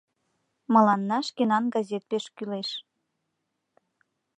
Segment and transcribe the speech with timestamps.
[0.73, 2.69] Мыланна шкенан газет пеш кӱлеш.